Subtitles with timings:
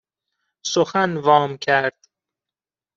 [0.73, 1.99] سخن وام کرد